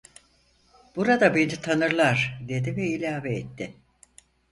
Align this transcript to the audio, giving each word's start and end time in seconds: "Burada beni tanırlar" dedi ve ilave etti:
"Burada 0.95 1.35
beni 1.35 1.61
tanırlar" 1.61 2.39
dedi 2.49 2.75
ve 2.77 2.87
ilave 2.87 3.35
etti: 3.35 3.73